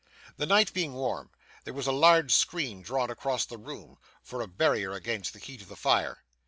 [0.37, 1.29] The night being warm,
[1.63, 5.61] there was a large screen drawn across the room, for a barrier against the heat
[5.61, 6.23] of the fire.